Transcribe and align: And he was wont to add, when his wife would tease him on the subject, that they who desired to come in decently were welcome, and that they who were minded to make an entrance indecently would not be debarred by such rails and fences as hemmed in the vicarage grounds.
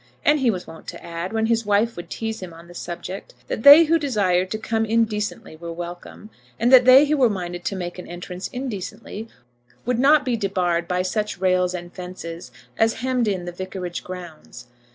And 0.25 0.39
he 0.39 0.49
was 0.49 0.65
wont 0.65 0.87
to 0.87 1.05
add, 1.05 1.31
when 1.31 1.45
his 1.45 1.63
wife 1.63 1.95
would 1.95 2.09
tease 2.09 2.39
him 2.39 2.55
on 2.55 2.67
the 2.67 2.73
subject, 2.73 3.35
that 3.49 3.61
they 3.61 3.83
who 3.83 3.99
desired 3.99 4.49
to 4.49 4.57
come 4.57 4.83
in 4.83 5.05
decently 5.05 5.55
were 5.55 5.71
welcome, 5.71 6.31
and 6.59 6.73
that 6.73 6.85
they 6.85 7.05
who 7.05 7.17
were 7.17 7.29
minded 7.29 7.63
to 7.65 7.75
make 7.75 7.99
an 7.99 8.07
entrance 8.07 8.47
indecently 8.47 9.27
would 9.85 9.99
not 9.99 10.25
be 10.25 10.35
debarred 10.35 10.87
by 10.87 11.03
such 11.03 11.37
rails 11.39 11.75
and 11.75 11.93
fences 11.93 12.51
as 12.79 12.93
hemmed 13.05 13.27
in 13.27 13.45
the 13.45 13.51
vicarage 13.51 14.03
grounds. 14.03 14.65